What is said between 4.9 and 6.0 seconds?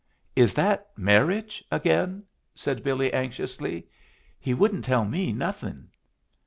me nothing."